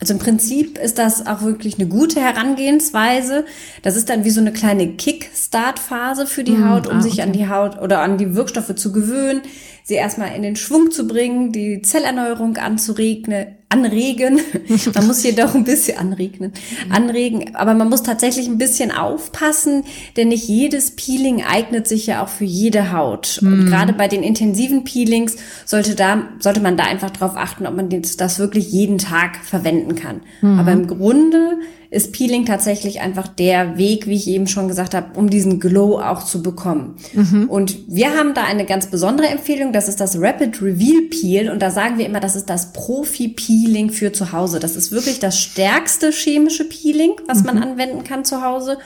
Also 0.00 0.12
im 0.12 0.18
Prinzip 0.18 0.76
ist 0.76 0.98
das 0.98 1.26
auch 1.26 1.42
wirklich 1.42 1.78
eine 1.78 1.88
gute 1.88 2.20
Herangehensweise. 2.20 3.44
Das 3.82 3.96
ist 3.96 4.10
dann 4.10 4.24
wie 4.24 4.30
so 4.30 4.40
eine 4.40 4.52
kleine 4.52 4.96
Kick-Start-Phase 4.96 6.26
für 6.26 6.44
die 6.44 6.56
hm, 6.56 6.68
Haut, 6.68 6.86
um 6.86 6.94
ah, 6.94 6.98
okay. 6.98 7.08
sich 7.08 7.22
an 7.22 7.32
die 7.32 7.48
Haut 7.48 7.80
oder 7.80 8.02
an 8.02 8.18
die 8.18 8.34
Wirkstoffe 8.34 8.74
zu 8.74 8.92
gewöhnen, 8.92 9.42
sie 9.86 9.94
erstmal 9.94 10.34
in 10.34 10.42
den 10.42 10.56
Schwung 10.56 10.90
zu 10.90 11.06
bringen, 11.06 11.52
die 11.52 11.82
Zellerneuerung 11.82 12.56
anzuregnen, 12.56 13.48
anregen. 13.68 14.40
man 14.94 15.06
muss 15.06 15.22
jedoch 15.22 15.54
ein 15.54 15.64
bisschen 15.64 15.98
anregnen, 15.98 16.54
anregen, 16.88 17.54
aber 17.54 17.74
man 17.74 17.90
muss 17.90 18.02
tatsächlich 18.02 18.46
ein 18.46 18.56
bisschen 18.56 18.90
aufpassen, 18.90 19.84
denn 20.16 20.28
nicht 20.28 20.48
jedes 20.48 20.92
Peeling 20.92 21.44
eignet 21.44 21.86
sich 21.86 22.06
ja 22.06 22.24
auch 22.24 22.28
für 22.28 22.46
jede 22.46 22.92
Haut. 22.92 23.40
Mhm. 23.42 23.52
Und 23.52 23.66
gerade 23.66 23.92
bei 23.92 24.08
den 24.08 24.22
intensiven 24.22 24.84
Peelings 24.84 25.36
sollte 25.66 25.94
da, 25.94 26.30
sollte 26.38 26.60
man 26.60 26.78
da 26.78 26.84
einfach 26.84 27.10
drauf 27.10 27.36
achten, 27.36 27.66
ob 27.66 27.76
man 27.76 27.90
das 27.90 28.38
wirklich 28.38 28.72
jeden 28.72 28.96
Tag 28.96 29.44
verwenden 29.44 29.96
kann. 29.96 30.22
Mhm. 30.40 30.58
Aber 30.58 30.72
im 30.72 30.86
Grunde 30.86 31.58
ist 31.94 32.12
Peeling 32.12 32.44
tatsächlich 32.44 33.00
einfach 33.00 33.28
der 33.28 33.78
Weg, 33.78 34.08
wie 34.08 34.16
ich 34.16 34.26
eben 34.26 34.48
schon 34.48 34.66
gesagt 34.66 34.94
habe, 34.94 35.16
um 35.16 35.30
diesen 35.30 35.60
Glow 35.60 36.00
auch 36.00 36.24
zu 36.24 36.42
bekommen. 36.42 36.96
Mhm. 37.12 37.48
Und 37.48 37.78
wir 37.86 38.18
haben 38.18 38.34
da 38.34 38.42
eine 38.42 38.64
ganz 38.64 38.88
besondere 38.88 39.28
Empfehlung, 39.28 39.72
das 39.72 39.88
ist 39.88 40.00
das 40.00 40.20
Rapid 40.20 40.60
Reveal 40.60 41.02
Peel 41.08 41.50
und 41.50 41.62
da 41.62 41.70
sagen 41.70 41.96
wir 41.98 42.06
immer, 42.06 42.18
das 42.18 42.34
ist 42.34 42.50
das 42.50 42.72
Profi-Peeling 42.72 43.90
für 43.90 44.12
zu 44.12 44.32
Hause. 44.32 44.58
Das 44.58 44.74
ist 44.74 44.90
wirklich 44.90 45.20
das 45.20 45.38
stärkste 45.38 46.10
chemische 46.10 46.64
Peeling, 46.64 47.12
was 47.28 47.40
mhm. 47.40 47.46
man 47.46 47.58
anwenden 47.62 48.02
kann 48.02 48.24
zu 48.24 48.42
Hause. 48.42 48.78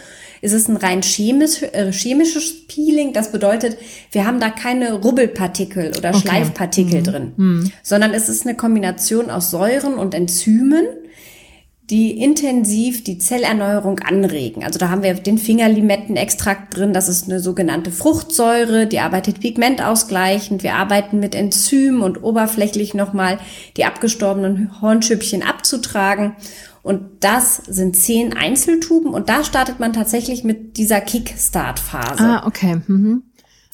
Es 0.42 0.52
ist 0.52 0.68
ein 0.68 0.76
rein 0.76 1.02
chemisch, 1.02 1.62
äh, 1.62 1.90
chemisches 1.90 2.66
Peeling. 2.68 3.14
Das 3.14 3.32
bedeutet, 3.32 3.78
wir 4.12 4.26
haben 4.26 4.38
da 4.38 4.50
keine 4.50 4.92
Rubbelpartikel 4.92 5.92
oder 5.96 6.10
okay. 6.10 6.18
Schleifpartikel 6.20 7.00
mhm. 7.00 7.04
drin, 7.04 7.32
mhm. 7.36 7.72
sondern 7.82 8.12
es 8.12 8.28
ist 8.28 8.46
eine 8.46 8.54
Kombination 8.54 9.30
aus 9.30 9.50
Säuren 9.50 9.94
und 9.94 10.14
Enzymen 10.14 10.84
die 11.90 12.22
intensiv 12.22 13.02
die 13.02 13.18
Zellerneuerung 13.18 14.00
anregen. 14.00 14.62
Also 14.62 14.78
da 14.78 14.90
haben 14.90 15.02
wir 15.02 15.14
den 15.14 15.38
Fingerlimettenextrakt 15.38 16.76
drin, 16.76 16.92
das 16.92 17.08
ist 17.08 17.24
eine 17.28 17.40
sogenannte 17.40 17.90
Fruchtsäure, 17.90 18.86
die 18.86 19.00
arbeitet 19.00 19.40
pigmentausgleichend. 19.40 20.62
Wir 20.62 20.74
arbeiten 20.74 21.18
mit 21.18 21.34
Enzymen 21.34 22.02
und 22.02 22.22
oberflächlich 22.22 22.92
nochmal 22.92 23.38
die 23.76 23.86
abgestorbenen 23.86 24.82
Hornschüppchen 24.82 25.42
abzutragen. 25.42 26.36
Und 26.82 27.24
das 27.24 27.56
sind 27.66 27.96
zehn 27.96 28.34
Einzeltuben 28.34 29.12
und 29.12 29.28
da 29.28 29.42
startet 29.44 29.80
man 29.80 29.92
tatsächlich 29.92 30.44
mit 30.44 30.76
dieser 30.76 31.00
Kickstart-Phase. 31.00 32.22
Ah, 32.22 32.46
okay. 32.46 32.80
Mhm. 32.86 33.24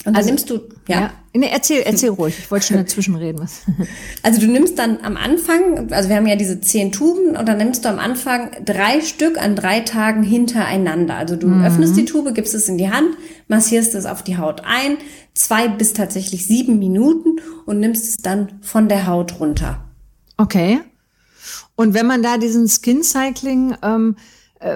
Und 0.04 0.16
also, 0.16 0.28
nimmst 0.28 0.50
du, 0.50 0.60
ja. 0.86 1.00
ja. 1.00 1.12
Nee, 1.32 1.48
erzähl, 1.50 1.82
erzähl 1.82 2.10
ruhig. 2.10 2.38
Ich 2.38 2.50
wollte 2.50 2.66
schon 2.66 2.76
dazwischen 2.76 3.16
reden. 3.16 3.40
Was. 3.40 3.62
Also 4.22 4.40
du 4.40 4.46
nimmst 4.46 4.78
dann 4.78 4.98
am 5.02 5.16
Anfang, 5.16 5.92
also 5.92 6.08
wir 6.08 6.16
haben 6.16 6.26
ja 6.26 6.36
diese 6.36 6.60
zehn 6.60 6.92
Tuben 6.92 7.36
und 7.36 7.46
dann 7.46 7.58
nimmst 7.58 7.84
du 7.84 7.88
am 7.88 7.98
Anfang 7.98 8.50
drei 8.64 9.00
Stück 9.00 9.38
an 9.38 9.56
drei 9.56 9.80
Tagen 9.80 10.22
hintereinander. 10.22 11.14
Also 11.14 11.36
du 11.36 11.48
mhm. 11.48 11.64
öffnest 11.64 11.96
die 11.96 12.04
Tube, 12.04 12.34
gibst 12.34 12.54
es 12.54 12.68
in 12.68 12.78
die 12.78 12.90
Hand, 12.90 13.16
massierst 13.48 13.94
es 13.94 14.06
auf 14.06 14.22
die 14.22 14.38
Haut 14.38 14.62
ein, 14.64 14.96
zwei 15.34 15.68
bis 15.68 15.92
tatsächlich 15.92 16.46
sieben 16.46 16.78
Minuten 16.78 17.40
und 17.66 17.80
nimmst 17.80 18.04
es 18.08 18.16
dann 18.18 18.58
von 18.62 18.88
der 18.88 19.06
Haut 19.06 19.40
runter. 19.40 19.84
Okay. 20.36 20.80
Und 21.76 21.94
wenn 21.94 22.06
man 22.06 22.22
da 22.22 22.38
diesen 22.38 22.68
Skin 22.68 23.02
Cycling 23.02 23.76
ähm, 23.82 24.16
äh, 24.16 24.20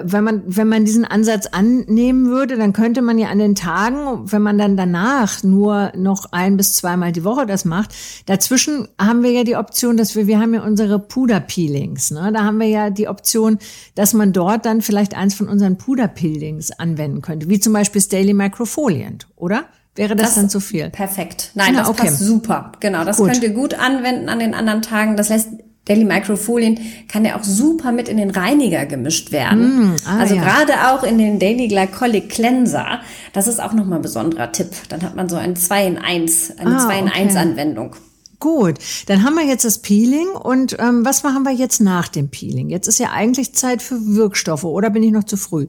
wenn 0.03 0.23
man, 0.23 0.43
wenn 0.45 0.67
man 0.67 0.85
diesen 0.85 1.03
Ansatz 1.03 1.47
annehmen 1.47 2.27
würde, 2.27 2.57
dann 2.57 2.73
könnte 2.73 3.01
man 3.01 3.17
ja 3.17 3.29
an 3.29 3.39
den 3.39 3.55
Tagen, 3.55 4.31
wenn 4.31 4.41
man 4.41 4.57
dann 4.57 4.77
danach 4.77 5.41
nur 5.43 5.91
noch 5.95 6.31
ein 6.31 6.57
bis 6.57 6.73
zweimal 6.73 7.11
die 7.11 7.23
Woche 7.23 7.45
das 7.47 7.65
macht, 7.65 7.95
dazwischen 8.27 8.87
haben 8.99 9.23
wir 9.23 9.31
ja 9.31 9.43
die 9.43 9.55
Option, 9.55 9.97
dass 9.97 10.15
wir, 10.15 10.27
wir 10.27 10.39
haben 10.39 10.53
ja 10.53 10.63
unsere 10.63 10.99
Puderpeelings, 10.99 12.11
ne? 12.11 12.31
Da 12.31 12.43
haben 12.43 12.59
wir 12.59 12.67
ja 12.67 12.89
die 12.91 13.07
Option, 13.07 13.57
dass 13.95 14.13
man 14.13 14.31
dort 14.31 14.65
dann 14.65 14.81
vielleicht 14.81 15.15
eins 15.15 15.33
von 15.33 15.47
unseren 15.47 15.77
Puderpeelings 15.77 16.71
anwenden 16.71 17.21
könnte, 17.21 17.49
wie 17.49 17.59
zum 17.59 17.73
Beispiel 17.73 18.01
Daily 18.01 18.33
Microfoliant, 18.33 19.27
oder? 19.35 19.65
Wäre 19.95 20.15
das, 20.15 20.27
das, 20.27 20.35
dann 20.35 20.49
zu 20.49 20.59
viel? 20.59 20.89
Perfekt. 20.91 21.51
Nein, 21.55 21.73
ja, 21.73 21.81
das 21.81 21.89
okay. 21.89 22.03
passt 22.03 22.19
super. 22.19 22.71
Genau, 22.79 23.03
das 23.03 23.17
gut. 23.17 23.31
könnt 23.31 23.43
ihr 23.43 23.49
gut 23.49 23.73
anwenden 23.73 24.29
an 24.29 24.39
den 24.39 24.53
anderen 24.53 24.81
Tagen. 24.81 25.17
Das 25.17 25.29
lässt 25.29 25.49
Daily 25.85 26.05
Microfolien 26.05 26.79
kann 27.07 27.25
ja 27.25 27.37
auch 27.37 27.43
super 27.43 27.91
mit 27.91 28.07
in 28.09 28.17
den 28.17 28.29
Reiniger 28.29 28.85
gemischt 28.85 29.31
werden. 29.31 29.93
Mm, 29.93 29.95
ah, 30.05 30.19
also 30.19 30.35
ja. 30.35 30.43
gerade 30.43 30.73
auch 30.91 31.03
in 31.03 31.17
den 31.17 31.39
Daily 31.39 31.67
Glycolic 31.67 32.29
Cleanser. 32.29 32.99
Das 33.33 33.47
ist 33.47 33.59
auch 33.59 33.73
nochmal 33.73 33.99
ein 33.99 34.03
besonderer 34.03 34.51
Tipp. 34.51 34.69
Dann 34.89 35.01
hat 35.01 35.15
man 35.15 35.29
so 35.29 35.35
ein 35.35 35.55
2 35.55 35.87
in 35.87 35.97
1, 35.97 36.57
eine 36.59 36.77
ah, 36.77 36.85
2 36.85 36.99
in 36.99 37.07
1 37.07 37.31
okay. 37.31 37.41
Anwendung. 37.41 37.95
Gut, 38.39 38.75
dann 39.07 39.25
haben 39.25 39.35
wir 39.35 39.45
jetzt 39.45 39.65
das 39.65 39.79
Peeling 39.79 40.29
und 40.29 40.77
ähm, 40.79 41.03
was 41.03 41.23
machen 41.23 41.43
wir 41.43 41.51
jetzt 41.51 41.81
nach 41.81 42.07
dem 42.07 42.29
Peeling? 42.29 42.69
Jetzt 42.69 42.87
ist 42.87 42.97
ja 42.97 43.11
eigentlich 43.11 43.53
Zeit 43.53 43.81
für 43.81 43.97
Wirkstoffe 44.15 44.63
oder 44.63 44.89
bin 44.89 45.03
ich 45.03 45.11
noch 45.11 45.25
zu 45.25 45.35
früh? 45.35 45.67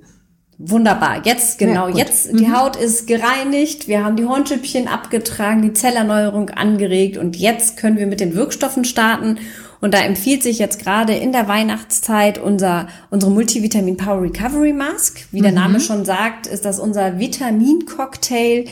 Wunderbar. 0.56 1.22
Jetzt, 1.24 1.58
genau, 1.58 1.88
ja, 1.88 1.96
jetzt, 1.96 2.32
mhm. 2.32 2.36
die 2.36 2.52
Haut 2.52 2.76
ist 2.76 3.06
gereinigt, 3.06 3.88
wir 3.88 4.04
haben 4.04 4.14
die 4.14 4.26
Hornschüppchen 4.26 4.86
abgetragen, 4.86 5.62
die 5.62 5.72
Zellerneuerung 5.72 6.50
angeregt 6.50 7.16
und 7.16 7.34
jetzt 7.34 7.78
können 7.78 7.96
wir 7.96 8.06
mit 8.06 8.20
den 8.20 8.34
Wirkstoffen 8.34 8.84
starten. 8.84 9.38
Und 9.80 9.94
da 9.94 9.98
empfiehlt 10.00 10.42
sich 10.42 10.58
jetzt 10.58 10.82
gerade 10.82 11.14
in 11.14 11.32
der 11.32 11.48
Weihnachtszeit 11.48 12.38
unser, 12.38 12.88
unsere 13.08 13.32
Multivitamin 13.32 13.96
Power 13.96 14.22
Recovery 14.22 14.72
Mask. 14.72 15.26
Wie 15.32 15.40
der 15.40 15.52
mhm. 15.52 15.56
Name 15.58 15.80
schon 15.80 16.04
sagt, 16.04 16.46
ist 16.46 16.64
das 16.64 16.78
unser 16.78 17.18
Vitamin-Cocktail. 17.18 18.66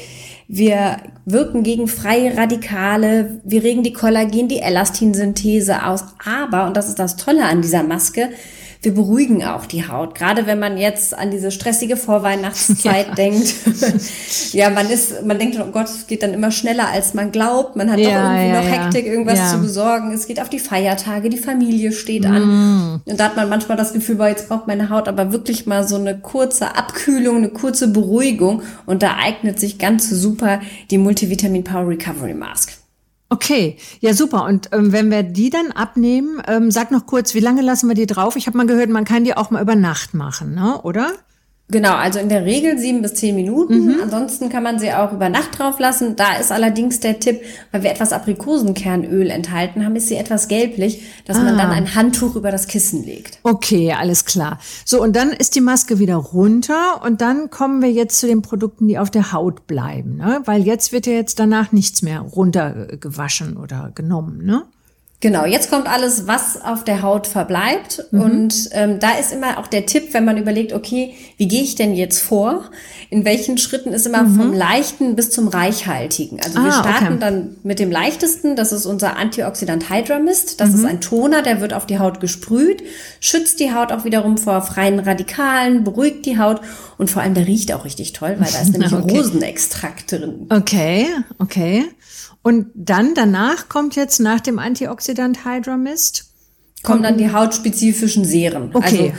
Wir 0.48 0.98
wirken 1.24 1.62
gegen 1.62 1.88
freie 1.88 2.36
Radikale, 2.36 3.40
wir 3.44 3.62
regen 3.62 3.82
die 3.82 3.92
Kollagen, 3.92 4.48
die 4.48 4.60
Elastinsynthese 4.60 5.84
aus. 5.86 6.04
Aber, 6.24 6.66
und 6.66 6.76
das 6.76 6.88
ist 6.88 6.98
das 6.98 7.16
Tolle 7.16 7.44
an 7.44 7.62
dieser 7.62 7.82
Maske, 7.82 8.30
wir 8.82 8.94
beruhigen 8.94 9.44
auch 9.44 9.66
die 9.66 9.88
Haut. 9.88 10.14
Gerade 10.14 10.46
wenn 10.46 10.60
man 10.60 10.78
jetzt 10.78 11.12
an 11.12 11.32
diese 11.32 11.50
stressige 11.50 11.96
Vorweihnachtszeit 11.96 13.06
ja. 13.08 13.14
denkt. 13.14 13.54
ja, 14.52 14.70
man 14.70 14.88
ist, 14.88 15.24
man 15.24 15.38
denkt, 15.38 15.58
oh 15.60 15.70
Gott, 15.72 15.86
es 15.86 16.06
geht 16.06 16.22
dann 16.22 16.32
immer 16.32 16.52
schneller, 16.52 16.88
als 16.88 17.12
man 17.12 17.32
glaubt. 17.32 17.74
Man 17.74 17.90
hat 17.90 17.98
ja, 17.98 18.08
doch 18.08 18.30
irgendwie 18.30 18.54
ja, 18.54 18.62
noch 18.62 18.68
Hektik, 18.68 19.06
irgendwas 19.06 19.50
zu 19.50 19.58
besorgen. 19.58 20.12
Es 20.12 20.26
geht 20.26 20.40
auf 20.40 20.48
die 20.48 20.60
Feiertage, 20.60 21.28
die 21.28 21.38
Familie 21.38 21.90
steht 21.90 22.22
mm. 22.22 22.32
an. 22.32 23.02
Und 23.04 23.20
da 23.20 23.24
hat 23.24 23.36
man 23.36 23.48
manchmal 23.48 23.76
das 23.76 23.92
Gefühl, 23.92 24.16
boah, 24.16 24.28
jetzt 24.28 24.48
braucht 24.48 24.68
meine 24.68 24.90
Haut 24.90 25.08
aber 25.08 25.32
wirklich 25.32 25.66
mal 25.66 25.86
so 25.86 25.96
eine 25.96 26.16
kurze 26.16 26.76
Abkühlung, 26.76 27.38
eine 27.38 27.48
kurze 27.48 27.88
Beruhigung. 27.88 28.62
Und 28.86 29.02
da 29.02 29.16
eignet 29.20 29.58
sich 29.58 29.78
ganz 29.78 30.08
super 30.08 30.60
die 30.92 30.98
Multivitamin 30.98 31.64
Power 31.64 31.88
Recovery 31.88 32.34
Mask. 32.34 32.77
Okay, 33.30 33.76
ja 34.00 34.14
super. 34.14 34.44
Und 34.44 34.70
ähm, 34.72 34.92
wenn 34.92 35.10
wir 35.10 35.22
die 35.22 35.50
dann 35.50 35.70
abnehmen, 35.70 36.42
ähm, 36.46 36.70
sag 36.70 36.90
noch 36.90 37.04
kurz, 37.04 37.34
wie 37.34 37.40
lange 37.40 37.60
lassen 37.60 37.88
wir 37.88 37.94
die 37.94 38.06
drauf? 38.06 38.36
Ich 38.36 38.46
habe 38.46 38.56
mal 38.56 38.66
gehört, 38.66 38.88
man 38.88 39.04
kann 39.04 39.24
die 39.24 39.36
auch 39.36 39.50
mal 39.50 39.60
über 39.60 39.74
Nacht 39.74 40.14
machen, 40.14 40.54
ne? 40.54 40.80
oder? 40.82 41.12
Genau, 41.70 41.94
also 41.94 42.18
in 42.18 42.30
der 42.30 42.46
Regel 42.46 42.78
sieben 42.78 43.02
bis 43.02 43.14
zehn 43.14 43.34
Minuten. 43.34 43.84
Mhm. 43.84 44.00
Ansonsten 44.02 44.48
kann 44.48 44.62
man 44.62 44.78
sie 44.78 44.90
auch 44.92 45.12
über 45.12 45.28
Nacht 45.28 45.58
drauf 45.58 45.78
lassen. 45.78 46.16
Da 46.16 46.36
ist 46.36 46.50
allerdings 46.50 47.00
der 47.00 47.20
Tipp, 47.20 47.42
weil 47.72 47.82
wir 47.82 47.90
etwas 47.90 48.14
Aprikosenkernöl 48.14 49.28
enthalten 49.28 49.84
haben, 49.84 49.94
ist 49.94 50.08
sie 50.08 50.16
etwas 50.16 50.48
gelblich, 50.48 51.02
dass 51.26 51.36
ah. 51.36 51.42
man 51.42 51.58
dann 51.58 51.70
ein 51.70 51.94
Handtuch 51.94 52.36
über 52.36 52.50
das 52.50 52.68
Kissen 52.68 53.04
legt. 53.04 53.38
Okay, 53.42 53.92
alles 53.92 54.24
klar. 54.24 54.58
So, 54.86 55.02
und 55.02 55.14
dann 55.14 55.30
ist 55.30 55.56
die 55.56 55.60
Maske 55.60 55.98
wieder 55.98 56.16
runter 56.16 57.02
und 57.04 57.20
dann 57.20 57.50
kommen 57.50 57.82
wir 57.82 57.92
jetzt 57.92 58.18
zu 58.18 58.26
den 58.26 58.40
Produkten, 58.40 58.88
die 58.88 58.98
auf 58.98 59.10
der 59.10 59.32
Haut 59.32 59.66
bleiben, 59.66 60.16
ne? 60.16 60.40
Weil 60.46 60.62
jetzt 60.62 60.92
wird 60.92 61.06
ja 61.06 61.12
jetzt 61.12 61.38
danach 61.38 61.72
nichts 61.72 62.00
mehr 62.00 62.20
runtergewaschen 62.20 63.58
oder 63.58 63.90
genommen, 63.94 64.42
ne? 64.42 64.62
Genau, 65.20 65.44
jetzt 65.44 65.68
kommt 65.68 65.88
alles, 65.88 66.28
was 66.28 66.62
auf 66.62 66.84
der 66.84 67.02
Haut 67.02 67.26
verbleibt. 67.26 68.04
Mhm. 68.12 68.20
Und 68.20 68.68
ähm, 68.70 69.00
da 69.00 69.18
ist 69.18 69.32
immer 69.32 69.58
auch 69.58 69.66
der 69.66 69.84
Tipp, 69.84 70.14
wenn 70.14 70.24
man 70.24 70.36
überlegt, 70.36 70.72
okay, 70.72 71.14
wie 71.38 71.48
gehe 71.48 71.62
ich 71.62 71.74
denn 71.74 71.94
jetzt 71.94 72.20
vor? 72.20 72.70
In 73.10 73.24
welchen 73.24 73.58
Schritten 73.58 73.92
ist 73.92 74.06
immer 74.06 74.22
mhm. 74.22 74.36
vom 74.36 74.52
leichten 74.52 75.16
bis 75.16 75.30
zum 75.30 75.48
reichhaltigen. 75.48 76.38
Also 76.40 76.60
ah, 76.60 76.64
wir 76.64 76.72
starten 76.72 77.06
okay. 77.06 77.18
dann 77.18 77.56
mit 77.64 77.80
dem 77.80 77.90
leichtesten, 77.90 78.54
das 78.54 78.70
ist 78.70 78.86
unser 78.86 79.16
Antioxidant 79.16 79.90
Hydra 79.90 80.20
Mist. 80.20 80.60
Das 80.60 80.70
mhm. 80.70 80.74
ist 80.76 80.84
ein 80.84 81.00
Toner, 81.00 81.42
der 81.42 81.60
wird 81.60 81.74
auf 81.74 81.86
die 81.86 81.98
Haut 81.98 82.20
gesprüht, 82.20 82.84
schützt 83.18 83.58
die 83.58 83.74
Haut 83.74 83.90
auch 83.90 84.04
wiederum 84.04 84.38
vor 84.38 84.62
freien 84.62 85.00
Radikalen, 85.00 85.82
beruhigt 85.82 86.26
die 86.26 86.38
Haut 86.38 86.60
und 86.96 87.10
vor 87.10 87.22
allem 87.22 87.34
der 87.34 87.48
riecht 87.48 87.72
auch 87.72 87.84
richtig 87.84 88.12
toll, 88.12 88.36
weil 88.38 88.52
da 88.52 88.60
ist 88.60 88.70
nämlich 88.70 88.92
okay. 88.92 89.16
Rosenextrakt 89.16 90.12
drin. 90.12 90.46
Okay, 90.48 91.06
okay. 91.40 91.86
Und 92.42 92.66
dann 92.74 93.14
danach 93.14 93.68
kommt 93.68 93.96
jetzt 93.96 94.20
nach 94.20 94.40
dem 94.40 94.58
Antioxidant 94.58 95.44
Hydra 95.44 95.76
Mist 95.76 96.24
kommen 96.82 97.02
dann 97.02 97.18
die 97.18 97.32
hautspezifischen 97.32 98.24
Serien. 98.24 98.70
Okay. 98.72 99.10
Also, 99.10 99.12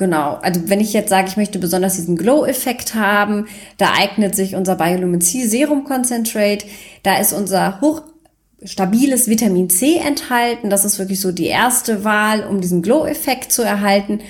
Genau. 0.00 0.38
Also 0.40 0.62
wenn 0.64 0.80
ich 0.80 0.94
jetzt 0.94 1.10
sage, 1.10 1.28
ich 1.28 1.36
möchte 1.36 1.58
besonders 1.58 1.96
diesen 1.96 2.16
Glow-Effekt 2.16 2.94
haben, 2.94 3.48
da 3.76 3.92
eignet 3.92 4.34
sich 4.34 4.54
unser 4.54 4.76
Biolumin 4.76 5.20
C 5.20 5.46
Serum 5.46 5.84
Concentrate. 5.84 6.64
Da 7.02 7.18
ist 7.18 7.34
unser 7.34 7.82
hochstabiles 7.82 9.28
Vitamin 9.28 9.68
C 9.68 9.98
enthalten. 9.98 10.70
Das 10.70 10.86
ist 10.86 10.98
wirklich 10.98 11.20
so 11.20 11.32
die 11.32 11.48
erste 11.48 12.02
Wahl, 12.02 12.44
um 12.44 12.62
diesen 12.62 12.80
Glow-Effekt 12.80 13.52
zu 13.52 13.60
erhalten. 13.60 14.20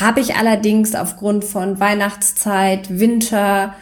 Habe 0.00 0.18
ich 0.18 0.34
allerdings 0.34 0.96
aufgrund 0.96 1.44
von 1.44 1.78
Weihnachtszeit, 1.78 2.98
Winter, 2.98 3.76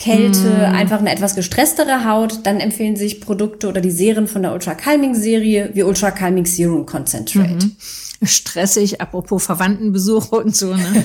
Kälte, 0.00 0.48
mm. 0.48 0.74
einfach 0.74 0.98
eine 0.98 1.12
etwas 1.12 1.36
gestresstere 1.36 2.04
Haut, 2.04 2.40
dann 2.44 2.58
empfehlen 2.58 2.96
sich 2.96 3.20
Produkte 3.20 3.68
oder 3.68 3.80
die 3.80 3.90
Serien 3.90 4.26
von 4.26 4.42
der 4.42 4.52
Ultra 4.52 4.74
Calming 4.74 5.14
Serie 5.14 5.70
wie 5.74 5.84
Ultra 5.84 6.10
Calming 6.10 6.46
Serum 6.46 6.86
Concentrate. 6.86 7.66
Mhm 7.66 7.76
stressig, 8.22 9.00
apropos 9.00 9.44
Verwandtenbesuche 9.44 10.36
und 10.44 10.54
so. 10.54 10.74
Ne? 10.74 11.04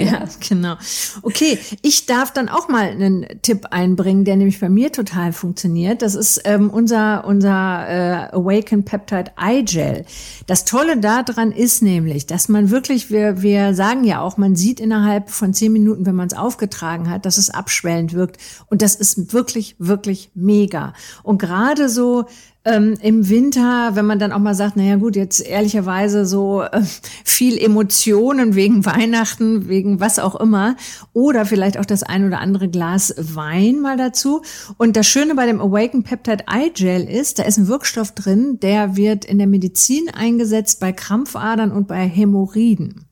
ja, 0.00 0.24
genau. 0.46 0.76
Okay, 1.22 1.58
ich 1.82 2.06
darf 2.06 2.32
dann 2.32 2.48
auch 2.48 2.68
mal 2.68 2.88
einen 2.88 3.26
Tipp 3.42 3.66
einbringen, 3.70 4.24
der 4.24 4.36
nämlich 4.36 4.60
bei 4.60 4.68
mir 4.68 4.90
total 4.90 5.32
funktioniert. 5.32 6.02
Das 6.02 6.14
ist 6.14 6.42
ähm, 6.44 6.70
unser 6.70 7.24
unser 7.26 7.88
äh, 7.88 8.36
Awaken 8.36 8.84
Peptide 8.84 9.32
Eye 9.36 9.62
Gel. 9.62 10.04
Das 10.46 10.64
Tolle 10.64 10.96
daran 10.98 11.52
ist 11.52 11.82
nämlich, 11.82 12.26
dass 12.26 12.48
man 12.48 12.70
wirklich, 12.70 13.10
wir 13.10 13.42
wir 13.42 13.74
sagen 13.74 14.04
ja 14.04 14.20
auch, 14.20 14.36
man 14.36 14.56
sieht 14.56 14.80
innerhalb 14.80 15.30
von 15.30 15.52
zehn 15.52 15.72
Minuten, 15.72 16.06
wenn 16.06 16.14
man 16.14 16.28
es 16.28 16.34
aufgetragen 16.34 17.10
hat, 17.10 17.26
dass 17.26 17.38
es 17.38 17.50
abschwellend 17.50 18.14
wirkt. 18.14 18.33
Und 18.66 18.82
das 18.82 18.94
ist 18.94 19.32
wirklich 19.32 19.76
wirklich 19.78 20.30
mega. 20.34 20.92
Und 21.22 21.38
gerade 21.38 21.88
so 21.88 22.26
ähm, 22.64 22.96
im 23.02 23.28
Winter, 23.28 23.90
wenn 23.94 24.06
man 24.06 24.18
dann 24.18 24.32
auch 24.32 24.38
mal 24.38 24.54
sagt, 24.54 24.76
naja 24.76 24.96
gut, 24.96 25.16
jetzt 25.16 25.40
ehrlicherweise 25.40 26.24
so 26.24 26.62
äh, 26.62 26.82
viel 27.24 27.58
Emotionen 27.58 28.54
wegen 28.54 28.86
Weihnachten, 28.86 29.68
wegen 29.68 30.00
was 30.00 30.18
auch 30.18 30.34
immer, 30.36 30.76
oder 31.12 31.44
vielleicht 31.44 31.78
auch 31.78 31.84
das 31.84 32.02
ein 32.02 32.26
oder 32.26 32.40
andere 32.40 32.68
Glas 32.68 33.14
Wein 33.18 33.80
mal 33.80 33.96
dazu. 33.96 34.42
Und 34.78 34.96
das 34.96 35.06
Schöne 35.06 35.34
bei 35.34 35.46
dem 35.46 35.60
Awaken 35.60 36.04
Peptide 36.04 36.44
Eye 36.50 36.70
Gel 36.70 37.08
ist, 37.08 37.38
da 37.38 37.42
ist 37.42 37.58
ein 37.58 37.68
Wirkstoff 37.68 38.12
drin, 38.12 38.58
der 38.60 38.96
wird 38.96 39.24
in 39.24 39.38
der 39.38 39.46
Medizin 39.46 40.08
eingesetzt 40.08 40.80
bei 40.80 40.92
Krampfadern 40.92 41.70
und 41.70 41.86
bei 41.86 42.06
Hämorrhoiden. 42.06 43.04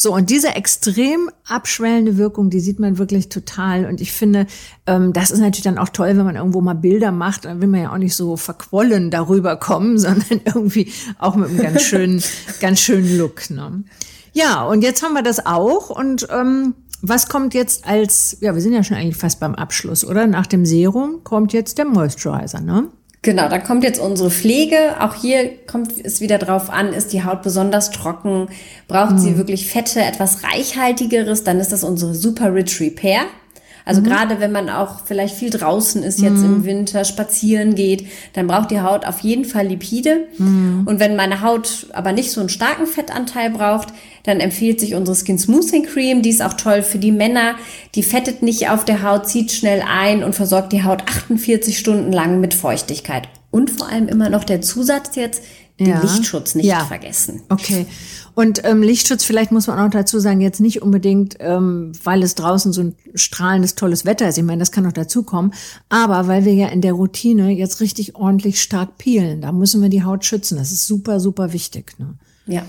So, 0.00 0.14
und 0.14 0.30
diese 0.30 0.54
extrem 0.54 1.28
abschwellende 1.48 2.16
Wirkung, 2.16 2.50
die 2.50 2.60
sieht 2.60 2.78
man 2.78 2.98
wirklich 2.98 3.30
total. 3.30 3.84
Und 3.84 4.00
ich 4.00 4.12
finde, 4.12 4.46
ähm, 4.86 5.12
das 5.12 5.32
ist 5.32 5.40
natürlich 5.40 5.64
dann 5.64 5.76
auch 5.76 5.88
toll, 5.88 6.16
wenn 6.16 6.24
man 6.24 6.36
irgendwo 6.36 6.60
mal 6.60 6.74
Bilder 6.74 7.10
macht. 7.10 7.46
Dann 7.46 7.60
will 7.60 7.66
man 7.66 7.82
ja 7.82 7.92
auch 7.92 7.98
nicht 7.98 8.14
so 8.14 8.36
verquollen 8.36 9.10
darüber 9.10 9.56
kommen, 9.56 9.98
sondern 9.98 10.40
irgendwie 10.44 10.92
auch 11.18 11.34
mit 11.34 11.50
einem 11.50 11.58
ganz 11.58 11.82
schönen, 11.82 12.22
ganz 12.60 12.78
schönen 12.78 13.18
Look. 13.18 13.50
Ne? 13.50 13.82
Ja, 14.32 14.62
und 14.62 14.82
jetzt 14.82 15.02
haben 15.02 15.14
wir 15.14 15.24
das 15.24 15.44
auch. 15.44 15.90
Und 15.90 16.28
ähm, 16.30 16.74
was 17.02 17.28
kommt 17.28 17.52
jetzt 17.52 17.84
als, 17.84 18.36
ja, 18.40 18.54
wir 18.54 18.62
sind 18.62 18.74
ja 18.74 18.84
schon 18.84 18.96
eigentlich 18.96 19.16
fast 19.16 19.40
beim 19.40 19.56
Abschluss, 19.56 20.04
oder? 20.04 20.28
Nach 20.28 20.46
dem 20.46 20.64
Serum 20.64 21.24
kommt 21.24 21.52
jetzt 21.52 21.76
der 21.76 21.86
Moisturizer, 21.86 22.60
ne? 22.60 22.88
Genau, 23.28 23.46
da 23.50 23.58
kommt 23.58 23.84
jetzt 23.84 24.00
unsere 24.00 24.30
Pflege. 24.30 24.94
Auch 25.00 25.14
hier 25.14 25.50
kommt 25.66 25.92
es 26.02 26.22
wieder 26.22 26.38
drauf 26.38 26.70
an, 26.70 26.94
ist 26.94 27.12
die 27.12 27.24
Haut 27.24 27.42
besonders 27.42 27.90
trocken, 27.90 28.48
braucht 28.86 29.16
mhm. 29.16 29.18
sie 29.18 29.36
wirklich 29.36 29.70
Fette, 29.70 30.00
etwas 30.00 30.44
reichhaltigeres, 30.44 31.44
dann 31.44 31.60
ist 31.60 31.70
das 31.70 31.84
unsere 31.84 32.14
Super 32.14 32.54
Rich 32.54 32.80
Repair. 32.80 33.26
Also 33.88 34.02
mhm. 34.02 34.04
gerade 34.04 34.38
wenn 34.38 34.52
man 34.52 34.68
auch 34.68 35.00
vielleicht 35.06 35.34
viel 35.34 35.48
draußen 35.48 36.02
ist 36.02 36.20
jetzt 36.20 36.40
mhm. 36.40 36.56
im 36.56 36.64
Winter, 36.66 37.06
spazieren 37.06 37.74
geht, 37.74 38.06
dann 38.34 38.46
braucht 38.46 38.70
die 38.70 38.82
Haut 38.82 39.06
auf 39.06 39.20
jeden 39.20 39.46
Fall 39.46 39.66
Lipide. 39.66 40.26
Mhm. 40.36 40.82
Und 40.84 41.00
wenn 41.00 41.16
meine 41.16 41.40
Haut 41.40 41.86
aber 41.94 42.12
nicht 42.12 42.30
so 42.30 42.40
einen 42.40 42.50
starken 42.50 42.86
Fettanteil 42.86 43.48
braucht, 43.48 43.88
dann 44.24 44.40
empfiehlt 44.40 44.78
sich 44.78 44.94
unsere 44.94 45.16
Skin 45.16 45.38
Smoothing 45.38 45.84
Cream. 45.84 46.20
Die 46.20 46.28
ist 46.28 46.42
auch 46.42 46.52
toll 46.52 46.82
für 46.82 46.98
die 46.98 47.12
Männer. 47.12 47.54
Die 47.94 48.02
fettet 48.02 48.42
nicht 48.42 48.68
auf 48.68 48.84
der 48.84 49.02
Haut, 49.02 49.26
zieht 49.26 49.52
schnell 49.52 49.82
ein 49.82 50.22
und 50.22 50.34
versorgt 50.34 50.74
die 50.74 50.84
Haut 50.84 51.04
48 51.08 51.78
Stunden 51.78 52.12
lang 52.12 52.40
mit 52.40 52.52
Feuchtigkeit. 52.52 53.26
Und 53.50 53.70
vor 53.70 53.88
allem 53.88 54.06
immer 54.08 54.28
noch 54.28 54.44
der 54.44 54.60
Zusatz 54.60 55.16
jetzt, 55.16 55.42
den 55.78 55.88
ja. 55.88 56.00
Lichtschutz 56.00 56.54
nicht 56.54 56.66
ja. 56.66 56.84
vergessen. 56.84 57.42
Okay. 57.48 57.86
Und 58.34 58.64
ähm, 58.64 58.82
Lichtschutz, 58.82 59.24
vielleicht 59.24 59.52
muss 59.52 59.66
man 59.66 59.78
auch 59.78 59.90
dazu 59.90 60.18
sagen, 60.20 60.40
jetzt 60.40 60.60
nicht 60.60 60.82
unbedingt, 60.82 61.36
ähm, 61.40 61.92
weil 62.04 62.22
es 62.22 62.34
draußen 62.34 62.72
so 62.72 62.82
ein 62.82 62.94
strahlendes, 63.14 63.74
tolles 63.74 64.04
Wetter 64.04 64.28
ist. 64.28 64.38
Ich 64.38 64.44
meine, 64.44 64.60
das 64.60 64.72
kann 64.72 64.84
noch 64.84 64.92
dazukommen. 64.92 65.54
Aber 65.88 66.28
weil 66.28 66.44
wir 66.44 66.54
ja 66.54 66.68
in 66.68 66.80
der 66.80 66.92
Routine 66.92 67.50
jetzt 67.50 67.80
richtig 67.80 68.16
ordentlich 68.16 68.62
stark 68.62 68.98
peelen. 68.98 69.40
Da 69.40 69.52
müssen 69.52 69.82
wir 69.82 69.88
die 69.88 70.04
Haut 70.04 70.24
schützen. 70.24 70.56
Das 70.56 70.72
ist 70.72 70.86
super, 70.86 71.20
super 71.20 71.52
wichtig. 71.52 71.98
Ne? 71.98 72.14
Ja. 72.46 72.64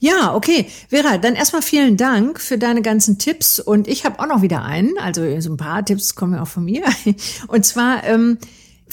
Ja, 0.00 0.34
okay. 0.34 0.66
Vera, 0.88 1.18
dann 1.18 1.34
erstmal 1.34 1.62
vielen 1.62 1.96
Dank 1.96 2.40
für 2.40 2.58
deine 2.58 2.82
ganzen 2.82 3.18
Tipps. 3.18 3.60
Und 3.60 3.88
ich 3.88 4.04
habe 4.04 4.18
auch 4.20 4.26
noch 4.26 4.42
wieder 4.42 4.62
einen. 4.62 4.98
Also 4.98 5.40
so 5.40 5.52
ein 5.52 5.56
paar 5.56 5.84
Tipps 5.84 6.14
kommen 6.14 6.34
ja 6.34 6.42
auch 6.42 6.48
von 6.48 6.64
mir. 6.64 6.84
Und 7.48 7.64
zwar, 7.64 8.04
ähm, 8.04 8.38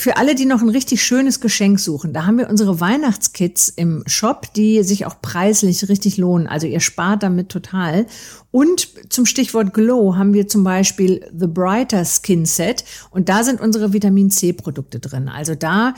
für 0.02 0.18
alle, 0.18 0.34
die 0.34 0.46
noch 0.46 0.64
ein 0.64 0.70
richtig 0.70 1.04
schönes 1.04 1.42
Geschenk 1.42 1.80
suchen, 1.80 2.12
da 2.12 2.26
haben 2.26 2.40
wir 2.40 2.50
unsere 2.50 2.80
Weihnachtskits 2.80 3.70
im 3.70 4.04
Shop, 4.08 4.52
die 4.56 4.82
sich 4.82 5.06
auch 5.06 5.22
preislich 5.22 5.88
richtig 5.90 6.18
lohnen. 6.18 6.48
Also 6.48 6.66
ihr 6.66 6.80
spart 6.80 7.22
damit 7.22 7.50
total. 7.50 8.08
Und 8.50 8.90
zum 9.12 9.28
Stichwort 9.28 9.76
Glow 9.76 10.16
haben 10.16 10.34
wir 10.34 10.48
zum 10.48 10.64
Beispiel 10.64 11.30
The 11.38 11.46
Brighter 11.46 12.04
Skin 12.04 12.48
Set 12.48 12.84
und 13.12 13.30
da 13.30 13.44
sind 13.44 13.62
unsere 13.62 13.94
Vitamin 13.94 14.32
C 14.32 14.54
Produkte 14.54 15.00
drin. 15.00 15.30
Also 15.30 15.54
da 15.54 15.94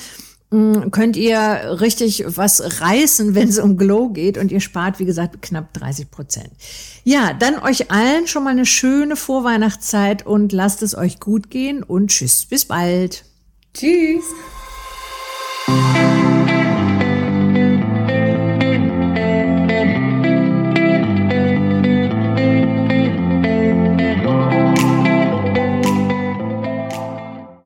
mm, 0.50 0.90
könnt 0.92 1.16
ihr 1.16 1.78
richtig 1.80 2.26
was 2.28 2.82
reißen, 2.82 3.36
wenn 3.36 3.48
es 3.48 3.58
um 3.58 3.78
Glow 3.78 4.10
geht 4.10 4.38
und 4.38 4.52
ihr 4.52 4.60
spart, 4.60 5.00
wie 5.00 5.06
gesagt, 5.06 5.42
knapp 5.42 5.74
30 5.76 6.12
Prozent. 6.12 6.50
Ja, 7.06 7.32
dann 7.32 7.58
euch 7.60 7.90
allen 7.90 8.28
schon 8.28 8.44
mal 8.44 8.50
eine 8.50 8.66
schöne 8.66 9.16
Vorweihnachtszeit 9.16 10.26
und 10.26 10.52
lasst 10.52 10.84
es 10.84 10.94
euch 10.94 11.22
gut 11.22 11.50
gehen 11.50 11.84
und 11.84 12.10
tschüss, 12.10 12.44
bis 12.44 12.66
bald. 12.66 13.24
Tschüss. 13.74 14.26